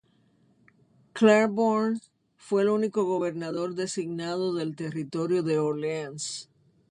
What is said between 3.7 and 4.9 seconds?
designado del